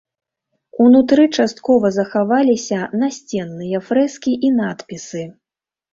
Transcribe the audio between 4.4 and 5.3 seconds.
і надпісы.